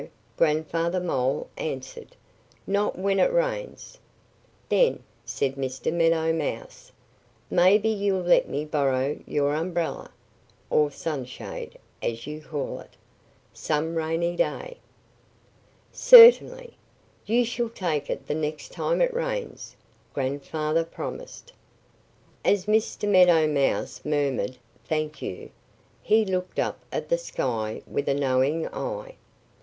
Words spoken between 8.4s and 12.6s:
me borrow your umbrella (or sunshade, as you